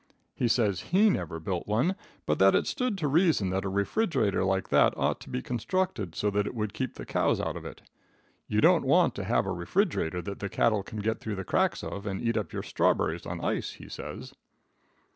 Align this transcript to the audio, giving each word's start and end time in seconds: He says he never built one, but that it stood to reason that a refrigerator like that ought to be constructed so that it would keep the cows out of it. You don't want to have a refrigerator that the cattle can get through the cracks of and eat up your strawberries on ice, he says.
He 0.33 0.47
says 0.47 0.79
he 0.79 1.11
never 1.11 1.39
built 1.39 1.67
one, 1.67 1.93
but 2.25 2.39
that 2.39 2.55
it 2.55 2.65
stood 2.65 2.97
to 2.97 3.07
reason 3.07 3.51
that 3.51 3.63
a 3.63 3.69
refrigerator 3.69 4.43
like 4.43 4.69
that 4.69 4.97
ought 4.97 5.19
to 5.21 5.29
be 5.29 5.43
constructed 5.43 6.15
so 6.15 6.31
that 6.31 6.47
it 6.47 6.55
would 6.55 6.73
keep 6.73 6.95
the 6.95 7.05
cows 7.05 7.39
out 7.39 7.55
of 7.55 7.65
it. 7.65 7.83
You 8.47 8.61
don't 8.61 8.83
want 8.83 9.13
to 9.13 9.23
have 9.23 9.45
a 9.45 9.51
refrigerator 9.51 10.23
that 10.23 10.39
the 10.39 10.49
cattle 10.49 10.81
can 10.81 11.01
get 11.01 11.19
through 11.19 11.35
the 11.35 11.43
cracks 11.45 11.83
of 11.83 12.07
and 12.07 12.19
eat 12.19 12.35
up 12.35 12.51
your 12.51 12.63
strawberries 12.63 13.27
on 13.27 13.41
ice, 13.41 13.73
he 13.73 13.87
says. 13.87 14.33